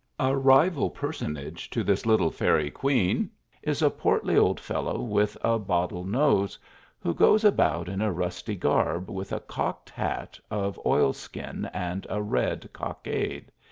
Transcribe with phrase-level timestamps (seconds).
[0.19, 3.29] A rival personage to this little fairy queen
[3.61, 6.57] is a portly old fellow with a bottle nose,
[6.99, 12.07] who goes about in a rusty garb, with a cocked hat of oil skin and
[12.09, 13.51] a red cockade.